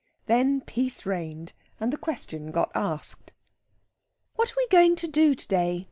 [0.25, 3.31] Then peace reigned and the question got asked.
[4.33, 5.79] "What are we going to do to day?"